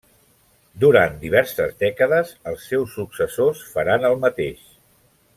[0.83, 4.65] Durant diverses dècades, els seus successors faran el mateix.